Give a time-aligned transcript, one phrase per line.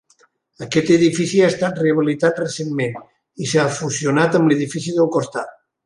[0.65, 2.99] Aquest edifici ha estat rehabilitat recentment
[3.47, 5.55] i s'ha fusionat amb l'edifici del costat.